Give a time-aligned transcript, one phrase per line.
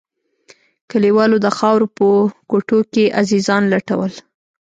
[0.91, 2.07] كليوالو د خاورو په
[2.49, 4.11] کوټو کښې عزيزان لټول.